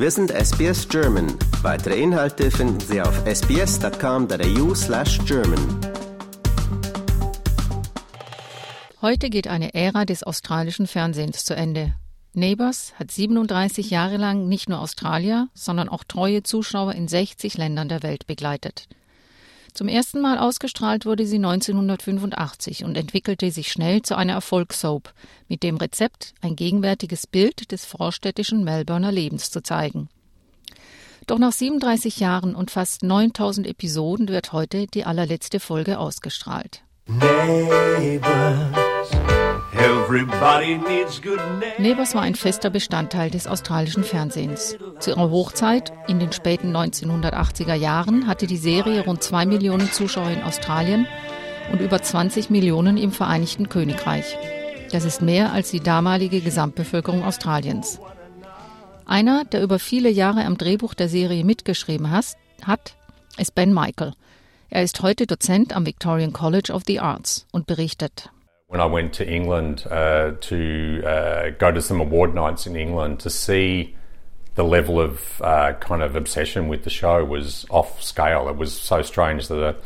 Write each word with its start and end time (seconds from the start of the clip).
Wir 0.00 0.12
sind 0.12 0.30
SBS 0.30 0.88
German. 0.88 1.26
Weitere 1.62 2.00
Inhalte 2.00 2.52
finden 2.52 2.78
Sie 2.78 3.02
auf 3.02 3.20
sbs.com.au 3.26 4.72
slash 4.72 5.18
German. 5.26 5.58
Heute 9.02 9.28
geht 9.28 9.48
eine 9.48 9.74
Ära 9.74 10.04
des 10.04 10.22
australischen 10.22 10.86
Fernsehens 10.86 11.44
zu 11.44 11.56
Ende. 11.56 11.94
Neighbours 12.32 12.92
hat 12.94 13.10
37 13.10 13.90
Jahre 13.90 14.18
lang 14.18 14.46
nicht 14.46 14.68
nur 14.68 14.78
Australier, 14.78 15.48
sondern 15.52 15.88
auch 15.88 16.04
treue 16.04 16.44
Zuschauer 16.44 16.92
in 16.92 17.08
60 17.08 17.58
Ländern 17.58 17.88
der 17.88 18.04
Welt 18.04 18.28
begleitet. 18.28 18.86
Zum 19.74 19.88
ersten 19.88 20.20
Mal 20.20 20.38
ausgestrahlt 20.38 21.06
wurde 21.06 21.26
sie 21.26 21.36
1985 21.36 22.84
und 22.84 22.96
entwickelte 22.96 23.50
sich 23.50 23.70
schnell 23.70 24.02
zu 24.02 24.16
einer 24.16 24.32
Erfolgssoap 24.34 25.12
mit 25.48 25.62
dem 25.62 25.76
Rezept, 25.76 26.34
ein 26.40 26.56
gegenwärtiges 26.56 27.26
Bild 27.26 27.70
des 27.70 27.84
vorstädtischen 27.84 28.64
Melbourner 28.64 29.12
Lebens 29.12 29.50
zu 29.50 29.62
zeigen. 29.62 30.08
Doch 31.26 31.38
nach 31.38 31.52
37 31.52 32.20
Jahren 32.20 32.54
und 32.54 32.70
fast 32.70 33.02
9000 33.02 33.66
Episoden 33.66 34.28
wird 34.28 34.52
heute 34.52 34.86
die 34.86 35.04
allerletzte 35.04 35.60
Folge 35.60 35.98
ausgestrahlt. 35.98 36.82
Neighbours 41.78 42.14
war 42.14 42.22
ein 42.22 42.34
fester 42.34 42.70
Bestandteil 42.70 43.30
des 43.30 43.46
australischen 43.46 44.02
Fernsehens. 44.02 44.78
Zu 44.98 45.10
ihrer 45.10 45.30
Hochzeit 45.30 45.92
in 46.06 46.18
den 46.18 46.32
späten 46.32 46.74
1980er 46.74 47.74
Jahren 47.74 48.26
hatte 48.26 48.46
die 48.46 48.56
Serie 48.56 49.04
rund 49.04 49.22
zwei 49.22 49.44
Millionen 49.44 49.92
Zuschauer 49.92 50.30
in 50.30 50.42
Australien 50.42 51.06
und 51.70 51.82
über 51.82 52.00
20 52.00 52.48
Millionen 52.48 52.96
im 52.96 53.12
Vereinigten 53.12 53.68
Königreich. 53.68 54.38
Das 54.90 55.04
ist 55.04 55.20
mehr 55.20 55.52
als 55.52 55.70
die 55.70 55.80
damalige 55.80 56.40
Gesamtbevölkerung 56.40 57.22
Australiens. 57.22 58.00
Einer, 59.04 59.44
der 59.44 59.62
über 59.62 59.78
viele 59.78 60.08
Jahre 60.08 60.46
am 60.46 60.56
Drehbuch 60.56 60.94
der 60.94 61.10
Serie 61.10 61.44
mitgeschrieben 61.44 62.10
hat, 62.10 62.96
ist 63.36 63.54
Ben 63.54 63.74
Michael. 63.74 64.14
Er 64.70 64.82
ist 64.82 65.02
heute 65.02 65.26
Dozent 65.26 65.76
am 65.76 65.84
Victorian 65.84 66.32
College 66.32 66.72
of 66.72 66.82
the 66.86 67.00
Arts 67.00 67.46
und 67.52 67.66
berichtet. 67.66 68.30
When 68.68 68.82
I 68.82 68.86
went 68.86 69.14
to 69.14 69.26
England 69.26 69.86
uh, 69.90 70.32
to 70.42 71.02
uh, 71.02 71.50
go 71.58 71.72
to 71.72 71.80
some 71.80 72.02
award 72.02 72.34
nights 72.34 72.66
in 72.66 72.76
England 72.76 73.20
to 73.20 73.30
see 73.30 73.96
the 74.56 74.62
level 74.62 75.00
of 75.00 75.40
uh, 75.40 75.72
kind 75.80 76.02
of 76.02 76.14
obsession 76.14 76.68
with 76.68 76.84
the 76.84 76.90
show 76.90 77.24
was 77.24 77.64
off 77.70 78.02
scale. 78.02 78.46
It 78.50 78.56
was 78.56 78.78
so 78.78 79.00
strange 79.00 79.48
that 79.48 79.58
a 79.58 79.76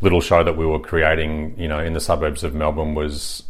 little 0.00 0.20
show 0.20 0.42
that 0.42 0.56
we 0.56 0.66
were 0.66 0.80
creating, 0.80 1.54
you 1.56 1.68
know, 1.68 1.78
in 1.78 1.92
the 1.92 2.00
suburbs 2.00 2.42
of 2.42 2.52
Melbourne 2.52 2.96
was 2.96 3.44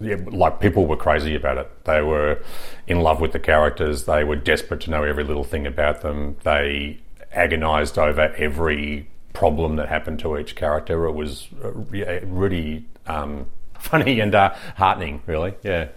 yeah, 0.00 0.16
like 0.24 0.60
people 0.60 0.86
were 0.86 0.96
crazy 0.96 1.34
about 1.34 1.58
it. 1.58 1.84
They 1.84 2.00
were 2.00 2.42
in 2.86 3.00
love 3.02 3.20
with 3.20 3.32
the 3.32 3.38
characters. 3.38 4.04
They 4.04 4.24
were 4.24 4.36
desperate 4.36 4.80
to 4.82 4.90
know 4.90 5.02
every 5.04 5.24
little 5.24 5.44
thing 5.44 5.66
about 5.66 6.00
them. 6.00 6.38
They 6.42 7.00
agonized 7.32 7.98
over 7.98 8.32
every 8.38 9.10
problem 9.34 9.76
that 9.76 9.90
happened 9.90 10.20
to 10.20 10.38
each 10.38 10.56
character. 10.56 11.04
It 11.04 11.12
was 11.12 11.48
uh, 11.62 11.70
really 11.70 12.86
um, 13.06 13.46
funny 13.82 14.20
and 14.20 14.34
uh, 14.34 14.54
heartening, 14.76 15.22
really. 15.26 15.54
Yeah. 15.62 15.88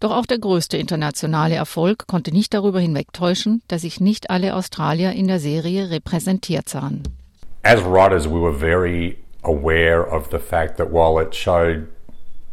Doch 0.00 0.10
auch 0.10 0.26
der 0.26 0.38
größte 0.38 0.76
internationale 0.76 1.54
Erfolg 1.54 2.06
konnte 2.06 2.30
nicht 2.32 2.52
darüber 2.52 2.80
hinwegtäuschen, 2.80 3.62
dass 3.68 3.82
sich 3.82 4.00
nicht 4.00 4.28
alle 4.28 4.54
Australier 4.54 5.12
in 5.12 5.28
der 5.28 5.38
Serie 5.38 5.90
repräsentiert 5.90 6.68
sahen. 6.68 7.02
As 7.62 7.82
writers, 7.82 8.26
we 8.26 8.38
were 8.38 8.52
very 8.52 9.16
aware 9.42 10.02
of 10.02 10.28
the 10.30 10.38
fact 10.38 10.76
that 10.76 10.90
while 10.90 11.18
it 11.18 11.34
showed 11.34 11.86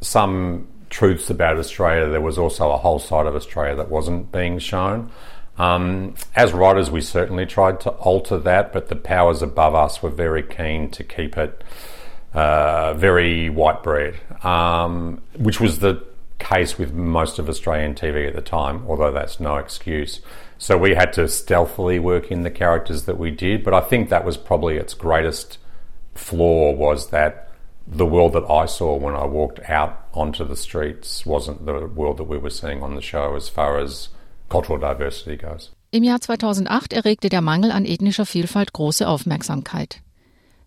some 0.02 0.68
truths 0.90 1.30
about 1.30 1.58
Australia, 1.58 2.10
there 2.10 2.22
was 2.22 2.38
also 2.38 2.72
a 2.72 2.78
whole 2.78 3.00
side 3.00 3.26
of 3.26 3.36
Australia 3.36 3.76
that 3.76 3.90
wasn't 3.90 4.32
being 4.32 4.60
shown. 4.60 5.10
Um, 5.58 6.16
as 6.36 6.54
writers, 6.54 6.90
we 6.90 7.02
certainly 7.02 7.46
tried 7.46 7.82
to 7.82 7.90
alter 7.90 8.38
that, 8.40 8.72
but 8.72 8.88
the 8.88 8.96
powers 8.96 9.42
above 9.42 9.76
us 9.76 10.02
were 10.02 10.10
very 10.10 10.44
keen 10.44 10.90
to 10.92 11.04
keep 11.04 11.38
it 11.38 11.64
uh, 12.34 12.94
very 12.94 13.50
white 13.50 13.84
bread, 13.84 14.16
um, 14.44 15.22
which 15.38 15.60
was 15.60 15.80
the 15.80 16.04
case 16.40 16.78
with 16.78 16.94
most 16.94 17.40
of 17.40 17.48
Australian 17.50 17.94
TV 17.94 18.28
at 18.28 18.36
the 18.36 18.42
time, 18.42 18.84
although 18.88 19.12
that's 19.12 19.40
no 19.40 19.58
excuse. 19.58 20.22
So 20.58 20.78
we 20.78 20.96
had 20.96 21.14
to 21.14 21.28
stealthily 21.28 22.00
work 22.00 22.32
in 22.32 22.44
the 22.44 22.52
characters 22.52 23.06
that 23.06 23.18
we 23.18 23.32
did, 23.32 23.64
but 23.64 23.74
I 23.74 23.82
think 23.82 24.10
that 24.10 24.26
was 24.26 24.38
probably 24.38 24.78
its 24.78 24.94
greatest 24.94 25.58
flaw 26.16 26.72
was 26.72 27.10
that 27.10 27.50
the 27.88 28.06
world 28.06 28.34
that 28.34 28.50
I 28.50 28.66
saw 28.66 28.96
when 28.96 29.16
I 29.16 29.26
walked 29.26 29.60
out 29.70 30.08
onto 30.14 30.46
the 30.46 30.56
streets 30.56 31.26
wasn't 31.26 31.66
the 31.66 31.88
world 31.88 32.18
that 32.18 32.26
we 32.26 32.38
were 32.38 32.50
seeing 32.50 32.84
on 32.84 32.96
the 32.96 33.02
show 33.02 33.36
as 33.36 33.50
far 33.50 33.80
as 33.80 34.10
cultural 34.50 34.78
diversity 34.78 35.38
goes. 35.38 35.72
Im 35.92 36.04
Jahr 36.04 36.20
2008 36.22 36.94
erregte 36.94 37.30
der 37.30 37.42
Mangel 37.42 37.72
an 37.72 37.86
ethnischer 37.86 38.26
Vielfalt 38.26 38.72
große 38.72 39.08
Aufmerksamkeit. 39.08 40.02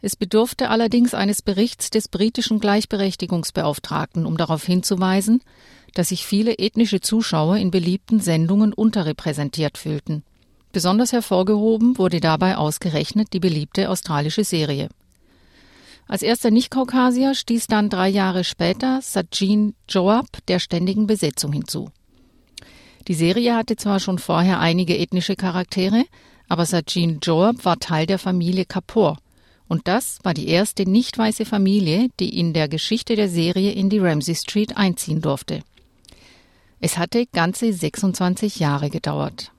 Es 0.04 0.16
bedurfte 0.16 0.68
allerdings 0.68 1.14
eines 1.14 1.40
Berichts 1.40 1.88
des 1.88 2.08
britischen 2.08 2.60
Gleichberechtigungsbeauftragten, 2.60 4.26
um 4.26 4.36
darauf 4.36 4.62
hinzuweisen, 4.62 5.40
dass 5.94 6.10
sich 6.10 6.26
viele 6.26 6.58
ethnische 6.58 7.00
Zuschauer 7.00 7.56
in 7.56 7.70
beliebten 7.70 8.20
Sendungen 8.20 8.74
unterrepräsentiert 8.74 9.78
fühlten. 9.78 10.22
Besonders 10.72 11.14
hervorgehoben 11.14 11.96
wurde 11.96 12.20
dabei 12.20 12.58
ausgerechnet 12.58 13.32
die 13.32 13.40
beliebte 13.40 13.88
australische 13.88 14.44
Serie. 14.44 14.90
Als 16.06 16.20
erster 16.20 16.50
Nicht-Kaukasier 16.50 17.34
stieß 17.34 17.66
dann 17.68 17.88
drei 17.88 18.10
Jahre 18.10 18.44
später 18.44 19.00
Sajin 19.00 19.74
Joab 19.88 20.26
der 20.48 20.58
ständigen 20.58 21.06
Besetzung 21.06 21.54
hinzu. 21.54 21.88
Die 23.08 23.14
Serie 23.14 23.56
hatte 23.56 23.76
zwar 23.76 24.00
schon 24.00 24.18
vorher 24.18 24.60
einige 24.60 24.98
ethnische 24.98 25.34
Charaktere, 25.34 26.04
aber 26.46 26.66
Sajin 26.66 27.20
Joab 27.22 27.64
war 27.64 27.78
Teil 27.78 28.04
der 28.04 28.18
Familie 28.18 28.66
Kapoor, 28.66 29.16
und 29.68 29.88
das 29.88 30.18
war 30.22 30.34
die 30.34 30.48
erste 30.48 30.88
nicht 30.88 31.16
weiße 31.16 31.44
Familie, 31.44 32.08
die 32.20 32.38
in 32.38 32.52
der 32.52 32.68
Geschichte 32.68 33.16
der 33.16 33.28
Serie 33.28 33.72
in 33.72 33.88
die 33.88 33.98
Ramsey 33.98 34.34
Street 34.34 34.76
einziehen 34.76 35.20
durfte. 35.20 35.62
Es 36.80 36.98
hatte 36.98 37.26
ganze 37.26 37.72
26 37.72 38.58
Jahre 38.58 38.90
gedauert. 38.90 39.50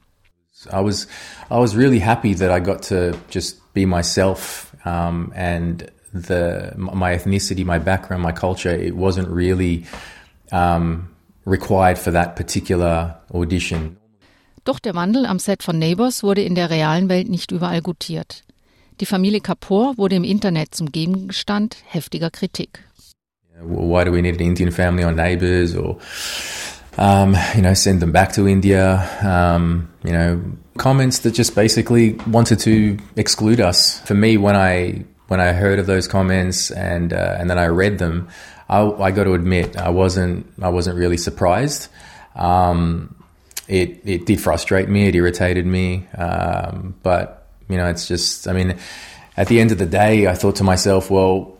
I 0.71 0.83
was 0.83 1.07
I 1.49 1.55
was 1.55 1.75
really 1.75 1.99
happy 1.99 2.35
that 2.35 2.49
I 2.49 2.63
got 2.63 2.87
to 2.89 3.11
just 3.29 3.61
be 3.73 3.85
myself 3.85 4.73
um, 4.85 5.31
and 5.35 5.91
the 6.13 6.71
my 6.77 7.13
ethnicity, 7.13 7.65
my 7.65 7.79
background, 7.79 8.23
my 8.23 8.31
culture. 8.31 8.71
It 8.71 8.95
wasn't 8.95 9.27
really 9.29 9.85
um, 10.51 11.09
required 11.45 11.97
for 11.97 12.11
that 12.13 12.35
particular 12.35 13.21
audition. 13.33 13.97
Doch 14.63 14.79
der 14.79 14.95
Wandel 14.95 15.25
am 15.25 15.39
Set 15.39 15.61
von 15.61 15.77
Neighbours 15.77 16.23
wurde 16.23 16.41
in 16.41 16.55
der 16.55 16.69
realen 16.69 17.09
Welt 17.09 17.29
nicht 17.29 17.51
überall 17.51 17.81
gutiert. 17.81 18.43
Die 19.01 19.05
Familie 19.05 19.41
Kapoor 19.41 19.97
wurde 19.97 20.15
im 20.15 20.23
Internet 20.23 20.73
zum 20.73 20.89
Gegenstand 20.89 21.75
heftiger 21.85 22.29
Kritik. 22.29 22.79
Why 23.61 24.05
do 24.05 24.11
we 24.11 24.21
need 24.21 24.35
an 24.35 24.41
Indian 24.41 24.71
family 24.71 25.03
on 25.03 25.15
Neighbours 25.15 25.75
or 25.75 25.97
um, 26.97 27.35
you 27.55 27.61
know 27.61 27.73
send 27.73 27.99
them 27.99 28.13
back 28.13 28.31
to 28.33 28.47
India? 28.47 29.03
Um, 29.21 29.89
you 30.03 30.13
know 30.13 30.39
comments 30.77 31.19
that 31.19 31.33
just 31.33 31.55
basically 31.55 32.17
wanted 32.25 32.59
to 32.59 32.97
exclude 33.17 33.59
us. 33.59 33.99
For 34.05 34.13
me, 34.13 34.37
when 34.37 34.55
I 34.55 35.03
when 35.27 35.41
I 35.41 35.51
heard 35.51 35.79
of 35.79 35.87
those 35.87 36.07
comments 36.07 36.71
and 36.71 37.11
uh, 37.11 37.35
and 37.37 37.49
then 37.49 37.57
I 37.57 37.67
read 37.67 37.97
them, 37.97 38.29
I, 38.69 38.79
I 38.79 39.11
got 39.11 39.25
to 39.25 39.33
admit 39.33 39.75
I 39.75 39.89
wasn't 39.89 40.45
I 40.61 40.69
wasn't 40.69 40.97
really 40.97 41.17
surprised. 41.17 41.89
Um, 42.35 43.15
it 43.67 43.99
it 44.05 44.25
did 44.25 44.39
frustrate 44.39 44.87
me. 44.87 45.07
It 45.07 45.15
irritated 45.15 45.65
me. 45.65 46.07
Um, 46.17 46.95
but 47.03 47.44
you 47.69 47.77
know, 47.77 47.87
it's 47.87 48.07
just, 48.07 48.47
I 48.47 48.53
mean, 48.53 48.77
at 49.37 49.47
the 49.47 49.59
end 49.59 49.71
of 49.71 49.77
the 49.77 49.85
day, 49.85 50.27
I 50.27 50.35
thought 50.35 50.57
to 50.57 50.63
myself, 50.63 51.09
well, 51.09 51.55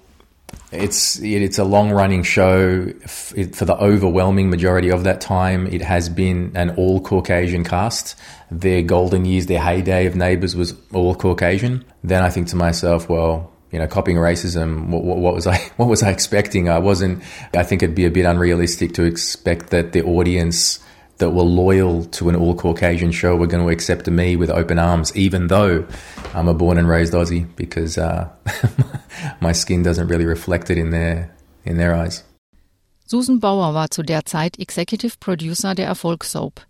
it's 0.71 1.19
it's 1.19 1.57
a 1.57 1.63
long 1.63 1.91
running 1.91 2.23
show. 2.23 2.91
For 3.05 3.65
the 3.65 3.77
overwhelming 3.79 4.49
majority 4.49 4.89
of 4.89 5.03
that 5.03 5.21
time, 5.21 5.67
it 5.67 5.81
has 5.81 6.09
been 6.09 6.51
an 6.55 6.71
all 6.71 7.01
Caucasian 7.01 7.63
cast. 7.63 8.17
Their 8.51 8.81
golden 8.81 9.25
years, 9.25 9.47
their 9.47 9.59
heyday 9.59 10.05
of 10.05 10.15
Neighbours 10.15 10.55
was 10.55 10.73
all 10.93 11.15
Caucasian. 11.15 11.83
Then 12.03 12.23
I 12.23 12.29
think 12.29 12.47
to 12.49 12.55
myself, 12.55 13.09
well, 13.09 13.51
you 13.71 13.79
know, 13.79 13.87
copying 13.87 14.17
racism. 14.17 14.87
What, 14.89 15.03
what, 15.03 15.17
what, 15.17 15.33
was 15.35 15.47
I? 15.47 15.57
What 15.77 15.89
was 15.89 16.03
I 16.03 16.11
expecting? 16.11 16.69
I 16.69 16.79
wasn't. 16.79 17.23
I 17.53 17.63
think 17.63 17.83
it'd 17.83 17.95
be 17.95 18.05
a 18.05 18.11
bit 18.11 18.25
unrealistic 18.25 18.93
to 18.95 19.03
expect 19.03 19.69
that 19.71 19.91
the 19.91 20.03
audience 20.03 20.79
that 21.17 21.31
were 21.31 21.43
loyal 21.43 22.05
to 22.05 22.29
an 22.29 22.35
all 22.35 22.55
Caucasian 22.55 23.11
show 23.11 23.35
were 23.35 23.47
going 23.47 23.63
to 23.63 23.69
accept 23.69 24.07
me 24.07 24.35
with 24.35 24.49
open 24.49 24.79
arms, 24.79 25.15
even 25.15 25.47
though 25.47 25.85
I'm 26.33 26.47
a 26.47 26.53
born 26.53 26.77
and 26.77 26.87
raised 26.87 27.13
Aussie, 27.13 27.47
because 27.55 27.97
uh, 27.97 28.29
my 29.39 29.53
skin 29.53 29.83
doesn't 29.83 30.07
really 30.07 30.25
reflect 30.25 30.69
it 30.69 30.77
in 30.77 30.89
their, 30.91 31.31
in 31.63 31.77
their 31.77 31.95
eyes. 31.95 32.23
Susan 33.07 33.39
Bauer 33.39 33.73
war 33.73 33.91
zu 33.91 34.01
der 34.01 34.25
Zeit 34.25 34.59
Executive 34.59 35.19
Producer 35.19 35.75
der 35.75 35.85
Erfolgssoap. 35.87 36.61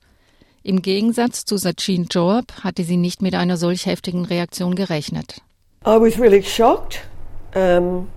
Im 0.63 0.81
Gegensatz 0.81 1.45
zu 1.45 1.57
Sachin 1.57 2.07
Joab 2.11 2.63
hatte 2.63 2.83
sie 2.83 2.97
nicht 2.97 3.21
mit 3.21 3.35
einer 3.35 3.55
solch 3.55 3.85
heftigen 3.85 4.25
Reaktion 4.25 4.75
gerechnet. 4.75 5.41
I 5.85 5.97
was 5.97 6.19
really 6.19 6.41
shocked 6.41 7.07
um, 7.55 8.09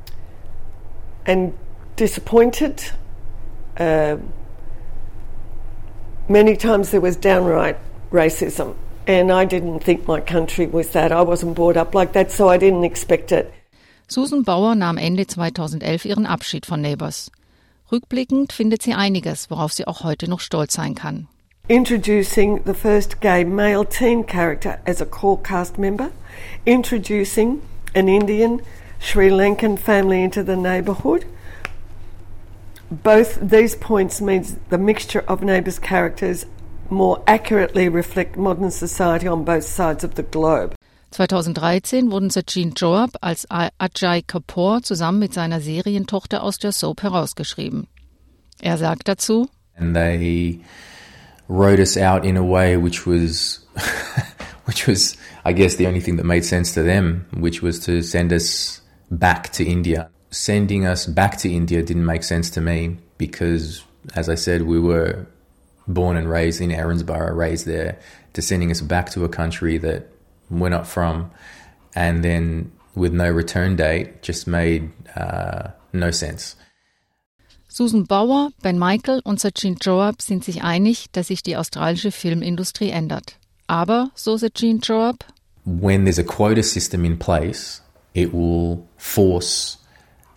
and 1.26 1.52
disappointed. 1.96 2.92
Uh, 3.78 4.16
many 6.28 6.56
times 6.56 6.90
there 6.90 7.00
was 7.00 7.16
downright 7.16 7.76
racism 8.12 8.74
And 9.08 9.32
I 9.32 9.46
didn't 9.46 9.80
think 9.82 10.06
my 10.06 10.20
country 10.20 10.66
was 10.66 10.90
that. 10.90 11.12
I 11.12 11.22
wasn't 11.22 11.54
brought 11.54 11.78
up 11.78 11.94
like 11.94 12.12
that, 12.12 12.30
so 12.30 12.50
I 12.50 12.58
didn't 12.58 12.84
expect 12.84 13.32
it. 13.32 13.50
Susan 14.06 14.42
Bower 14.42 14.74
nahm 14.74 14.98
Ende 14.98 15.26
2011 15.26 16.04
ihren 16.04 16.26
Abschied 16.26 16.66
von 16.66 16.82
Neighbours. 16.82 17.30
Rückblickend 17.90 18.52
findet 18.52 18.82
sie 18.82 18.92
einiges, 18.92 19.50
worauf 19.50 19.72
sie 19.72 19.86
auch 19.86 20.04
heute 20.04 20.28
noch 20.28 20.40
stolz 20.40 20.74
sein 20.74 20.94
kann. 20.94 21.26
Introducing 21.68 22.60
the 22.66 22.74
first 22.74 23.22
gay 23.22 23.44
male 23.44 23.86
teen 23.86 24.26
character 24.26 24.78
as 24.84 25.00
a 25.00 25.06
core 25.06 25.42
cast 25.42 25.78
member, 25.78 26.10
introducing 26.66 27.62
an 27.94 28.08
Indian 28.08 28.60
Sri 29.00 29.30
Lankan 29.30 29.78
family 29.78 30.22
into 30.22 30.42
the 30.44 30.56
neighbourhood. 30.56 31.24
Both 32.90 33.38
these 33.42 33.76
points 33.76 34.20
means 34.20 34.56
the 34.70 34.78
mixture 34.78 35.22
of 35.28 35.42
neighbours' 35.42 35.78
characters 35.78 36.46
more 36.90 37.22
accurately 37.26 37.88
reflect 37.88 38.36
modern 38.36 38.70
society 38.70 39.28
on 39.28 39.44
both 39.44 39.64
sides 39.64 40.04
of 40.04 40.14
the 40.14 40.22
globe. 40.22 40.74
2013 41.10 42.10
wurden 42.10 42.30
Sachin 42.30 42.72
Joab 42.74 43.10
als 43.20 43.46
Ajay 43.50 44.22
Kapoor 44.26 44.82
zusammen 44.82 45.18
mit 45.18 45.34
seiner 45.34 45.60
Serientochter 45.60 46.42
aus 46.42 46.58
der 46.58 46.72
Soap 46.72 47.02
herausgeschrieben. 47.02 47.88
Er 48.60 48.78
sagt 48.78 49.08
dazu, 49.08 49.48
And 49.76 49.94
they 49.94 50.60
wrote 51.48 51.80
us 51.80 51.96
out 51.96 52.24
in 52.24 52.36
a 52.36 52.42
way 52.42 52.76
which 52.76 53.06
was 53.06 53.66
which 54.66 54.86
was 54.88 55.16
I 55.44 55.52
guess 55.52 55.76
the 55.76 55.86
only 55.86 56.00
thing 56.00 56.16
that 56.16 56.24
made 56.24 56.44
sense 56.44 56.72
to 56.74 56.82
them, 56.82 57.26
which 57.32 57.62
was 57.62 57.80
to 57.80 58.02
send 58.02 58.32
us 58.32 58.82
back 59.10 59.52
to 59.52 59.64
India. 59.64 60.10
Sending 60.30 60.86
us 60.86 61.06
back 61.06 61.38
to 61.38 61.50
India 61.50 61.82
didn't 61.82 62.04
make 62.04 62.22
sense 62.22 62.50
to 62.50 62.60
me 62.60 62.98
because 63.16 63.82
as 64.14 64.28
I 64.28 64.34
said 64.34 64.62
we 64.62 64.80
were 64.80 65.26
born 65.86 66.16
and 66.16 66.30
raised 66.30 66.60
in 66.60 66.70
Erinsborough, 66.70 67.34
raised 67.36 67.66
there, 67.66 67.98
to 68.34 68.42
sending 68.42 68.70
us 68.70 68.80
back 68.80 69.10
to 69.10 69.24
a 69.24 69.28
country 69.28 69.78
that 69.78 70.06
we're 70.50 70.68
not 70.68 70.86
from, 70.86 71.30
and 71.94 72.22
then 72.22 72.70
with 72.94 73.12
no 73.12 73.30
return 73.30 73.76
date, 73.76 74.22
just 74.22 74.46
made 74.46 74.90
uh, 75.16 75.68
no 75.92 76.10
sense. 76.10 76.56
Susan 77.68 78.04
Bower, 78.04 78.50
Ben 78.62 78.78
Michael 78.78 79.20
und 79.24 79.40
Sachin 79.40 79.76
Joab 79.80 80.22
sind 80.22 80.44
sich 80.44 80.62
einig, 80.62 81.06
dass 81.12 81.28
sich 81.28 81.42
die 81.42 81.56
australische 81.56 82.10
Filmindustrie 82.10 82.90
ändert. 82.90 83.38
Aber, 83.66 84.10
so 84.14 84.36
Sachin 84.36 84.80
Joab, 84.80 85.24
when 85.64 86.04
there's 86.04 86.18
a 86.18 86.24
quota 86.24 86.62
system 86.62 87.04
in 87.04 87.18
place, 87.18 87.82
it 88.14 88.32
will 88.32 88.86
force 88.96 89.76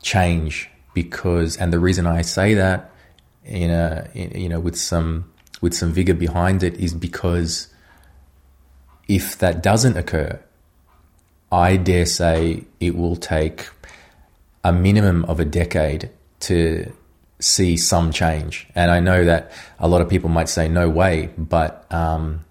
change 0.02 0.70
because, 0.94 1.58
and 1.58 1.72
the 1.72 1.80
reason 1.80 2.06
I 2.08 2.22
say 2.22 2.54
that 2.56 2.92
in 3.46 3.72
a, 3.72 4.10
in, 4.14 4.40
you 4.40 4.50
know, 4.50 4.60
with 4.60 4.76
some 4.76 5.32
with 5.62 5.74
some 5.74 5.92
vigor 5.94 6.16
behind 6.16 6.64
it 6.64 6.76
is 6.78 6.94
because 6.94 7.68
if 9.08 9.38
that 9.38 9.62
doesn't 9.62 9.96
occur, 9.96 10.40
I 11.52 11.78
dare 11.78 12.06
say 12.06 12.64
it 12.80 12.96
will 12.96 13.16
take 13.16 13.70
a 14.64 14.72
minimum 14.72 15.26
of 15.26 15.40
a 15.40 15.46
decade 15.46 16.10
to 16.42 16.92
see 17.40 17.78
some 17.78 18.12
change. 18.12 18.68
And 18.76 18.92
I 18.92 19.00
know 19.00 19.26
that 19.26 19.52
a 19.80 19.88
lot 19.88 20.02
of 20.02 20.10
people 20.10 20.30
might 20.30 20.50
say, 20.50 20.68
no 20.68 20.90
way, 20.90 21.30
but 21.38 21.92
um, 21.92 22.46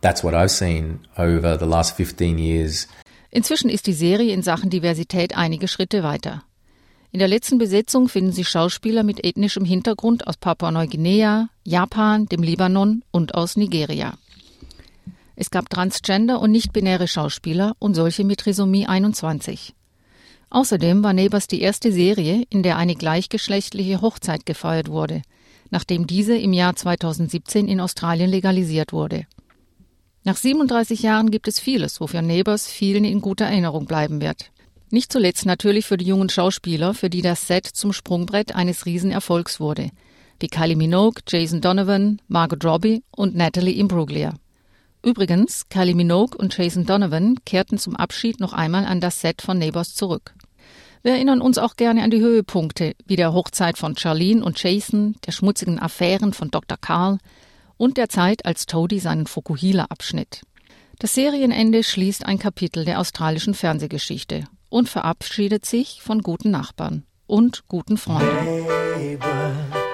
that's 0.00 0.22
what 0.22 0.34
I've 0.34 0.50
seen 0.50 1.06
over 1.16 1.56
the 1.56 1.66
last 1.66 1.96
15 1.96 2.38
years. 2.38 2.86
Inzwischen 3.32 3.70
ist 3.70 3.86
die 3.86 3.92
Serie 3.92 4.32
in 4.34 4.42
Sachen 4.42 4.70
Diversität 4.70 5.36
einige 5.36 5.68
Schritte 5.68 6.02
weiter. 6.02 6.42
In 7.12 7.18
der 7.18 7.26
letzten 7.26 7.58
Besetzung 7.58 8.08
finden 8.08 8.30
Sie 8.30 8.44
Schauspieler 8.44 9.02
mit 9.02 9.24
ethnischem 9.24 9.64
Hintergrund 9.64 10.28
aus 10.28 10.36
Papua-Neuguinea, 10.36 11.48
Japan, 11.64 12.26
dem 12.26 12.42
Libanon 12.42 13.02
und 13.10 13.34
aus 13.34 13.56
Nigeria. 13.56 14.14
Es 15.34 15.50
gab 15.50 15.68
Transgender 15.70 16.40
und 16.40 16.52
nicht-binäre 16.52 17.08
Schauspieler 17.08 17.74
und 17.80 17.94
solche 17.94 18.24
mit 18.24 18.40
Trisomie 18.40 18.86
21. 18.86 19.74
Außerdem 20.50 21.02
war 21.02 21.12
Neighbors 21.12 21.48
die 21.48 21.62
erste 21.62 21.90
Serie, 21.90 22.44
in 22.48 22.62
der 22.62 22.76
eine 22.76 22.94
gleichgeschlechtliche 22.94 24.02
Hochzeit 24.02 24.46
gefeiert 24.46 24.88
wurde, 24.88 25.22
nachdem 25.70 26.06
diese 26.06 26.36
im 26.36 26.52
Jahr 26.52 26.76
2017 26.76 27.66
in 27.66 27.80
Australien 27.80 28.30
legalisiert 28.30 28.92
wurde. 28.92 29.26
Nach 30.22 30.36
37 30.36 31.02
Jahren 31.02 31.32
gibt 31.32 31.48
es 31.48 31.58
vieles, 31.58 32.00
wofür 32.00 32.22
Neighbors 32.22 32.68
vielen 32.68 33.04
in 33.04 33.20
guter 33.20 33.46
Erinnerung 33.46 33.86
bleiben 33.86 34.20
wird. 34.20 34.52
Nicht 34.92 35.12
zuletzt 35.12 35.46
natürlich 35.46 35.86
für 35.86 35.96
die 35.96 36.06
jungen 36.06 36.28
Schauspieler, 36.28 36.94
für 36.94 37.08
die 37.08 37.22
das 37.22 37.46
Set 37.46 37.64
zum 37.64 37.92
Sprungbrett 37.92 38.56
eines 38.56 38.86
Riesenerfolgs 38.86 39.60
wurde, 39.60 39.90
wie 40.40 40.48
Kylie 40.48 40.74
Minogue, 40.74 41.22
Jason 41.28 41.60
Donovan, 41.60 42.20
Margot 42.26 42.64
Robbie 42.64 43.04
und 43.12 43.36
Natalie 43.36 43.74
Imbruglia. 43.74 44.34
Übrigens, 45.04 45.68
Kylie 45.68 45.94
Minogue 45.94 46.36
und 46.36 46.58
Jason 46.58 46.86
Donovan 46.86 47.36
kehrten 47.46 47.78
zum 47.78 47.94
Abschied 47.94 48.40
noch 48.40 48.52
einmal 48.52 48.84
an 48.84 49.00
das 49.00 49.20
Set 49.20 49.42
von 49.42 49.58
Neighbors 49.58 49.94
zurück. 49.94 50.34
Wir 51.02 51.12
erinnern 51.12 51.40
uns 51.40 51.56
auch 51.56 51.76
gerne 51.76 52.02
an 52.02 52.10
die 52.10 52.20
Höhepunkte, 52.20 52.94
wie 53.06 53.16
der 53.16 53.32
Hochzeit 53.32 53.78
von 53.78 53.96
Charlene 53.96 54.44
und 54.44 54.60
Jason, 54.60 55.14
der 55.24 55.32
schmutzigen 55.32 55.78
Affären 55.78 56.32
von 56.32 56.50
Dr. 56.50 56.76
Carl 56.76 57.18
und 57.76 57.96
der 57.96 58.08
Zeit, 58.08 58.44
als 58.44 58.66
Toadie 58.66 58.98
seinen 58.98 59.28
Fokuhila 59.28 59.84
abschnitt. 59.84 60.42
Das 60.98 61.14
Serienende 61.14 61.84
schließt 61.84 62.26
ein 62.26 62.40
Kapitel 62.40 62.84
der 62.84 62.98
australischen 62.98 63.54
Fernsehgeschichte 63.54 64.46
und 64.70 64.88
verabschiedet 64.88 65.66
sich 65.66 66.00
von 66.02 66.22
guten 66.22 66.50
Nachbarn 66.50 67.04
und 67.26 67.68
guten 67.68 67.98
Freunden. 67.98 68.66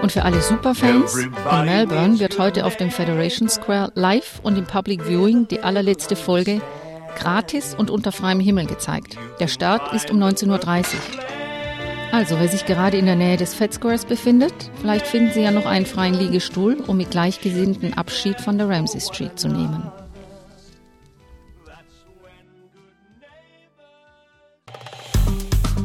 Und 0.02 0.12
für 0.12 0.22
alle 0.22 0.40
Superfans, 0.40 1.16
in 1.16 1.64
Melbourne 1.64 2.20
wird 2.20 2.38
heute 2.38 2.64
auf 2.64 2.76
dem 2.76 2.90
Federation 2.90 3.48
Square 3.48 3.92
live 3.94 4.40
und 4.44 4.56
im 4.56 4.66
Public 4.66 5.02
Viewing 5.02 5.48
die 5.48 5.60
allerletzte 5.60 6.14
Folge 6.14 6.60
gratis 7.16 7.74
und 7.74 7.90
unter 7.90 8.12
freiem 8.12 8.40
Himmel 8.40 8.66
gezeigt. 8.66 9.16
Der 9.40 9.48
Start 9.48 9.92
ist 9.94 10.10
um 10.10 10.22
19.30 10.22 10.94
Uhr. 10.94 11.26
Also, 12.12 12.38
wer 12.38 12.48
sich 12.48 12.66
gerade 12.66 12.98
in 12.98 13.06
der 13.06 13.16
Nähe 13.16 13.36
des 13.36 13.54
Fed 13.54 13.74
Squares 13.74 14.04
befindet, 14.04 14.54
vielleicht 14.80 15.06
finden 15.06 15.32
Sie 15.32 15.40
ja 15.42 15.50
noch 15.50 15.66
einen 15.66 15.86
freien 15.86 16.14
Liegestuhl, 16.14 16.76
um 16.86 16.96
mit 16.96 17.10
Gleichgesinnten 17.10 17.94
Abschied 17.94 18.40
von 18.40 18.58
der 18.58 18.68
Ramsey 18.68 19.00
Street 19.00 19.38
zu 19.38 19.48
nehmen. 19.48 19.90